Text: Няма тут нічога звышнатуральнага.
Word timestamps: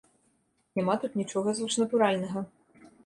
Няма 0.79 0.95
тут 1.03 1.19
нічога 1.21 1.49
звышнатуральнага. 1.59 2.45